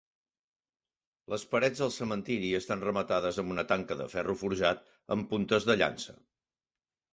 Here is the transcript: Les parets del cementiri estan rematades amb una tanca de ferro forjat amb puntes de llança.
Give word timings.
Les 1.33 1.43
parets 1.51 1.83
del 1.83 1.93
cementiri 1.97 2.49
estan 2.61 2.81
rematades 2.87 3.39
amb 3.45 3.55
una 3.57 3.67
tanca 3.73 3.99
de 4.01 4.09
ferro 4.15 4.37
forjat 4.43 4.83
amb 5.17 5.33
puntes 5.37 5.71
de 5.71 5.79
llança. 5.85 6.19